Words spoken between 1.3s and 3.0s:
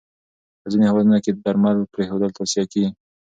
درمل پرېښودل توصیه کېږي.